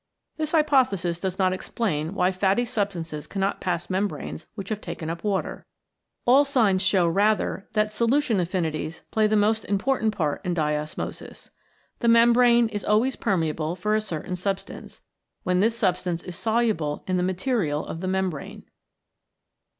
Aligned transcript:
This 0.37 0.49
hypothesis 0.49 1.19
does 1.19 1.37
not 1.37 1.53
explain 1.53 2.15
why 2.15 2.31
fatty 2.31 2.65
substances 2.65 3.27
cannot 3.27 3.61
pass 3.61 3.87
mem 3.87 4.09
branes 4.09 4.47
which 4.55 4.69
have 4.69 4.81
taken 4.81 5.11
up 5.11 5.23
water. 5.23 5.67
All 6.25 6.43
signs 6.43 6.81
show 6.81 7.07
rather 7.07 7.67
that 7.73 7.93
solution 7.93 8.39
affinities 8.39 9.03
play 9.11 9.27
the 9.27 9.35
most 9.35 9.63
important 9.65 10.15
part 10.17 10.41
in 10.43 10.55
diosmosis. 10.55 11.51
The 11.99 12.07
membrane 12.07 12.67
is 12.69 12.83
always 12.83 13.15
permeable 13.15 13.75
for 13.75 13.93
a 13.93 14.01
certain 14.01 14.35
substance, 14.35 15.03
when 15.43 15.59
this 15.59 15.77
substance 15.77 16.23
is 16.23 16.35
soluble 16.35 17.03
in 17.05 17.17
the 17.17 17.21
material 17.21 17.85
of 17.85 18.01
the 18.01 18.07
membrane. 18.07 18.63